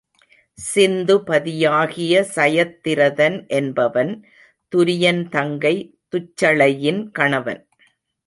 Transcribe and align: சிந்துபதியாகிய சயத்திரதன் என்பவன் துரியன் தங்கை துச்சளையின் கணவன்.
சிந்துபதியாகிய 0.59 2.13
சயத்திரதன் 2.35 3.37
என்பவன் 3.49 4.11
துரியன் 4.73 5.21
தங்கை 5.29 5.75
துச்சளையின் 6.09 7.01
கணவன். 7.11 7.61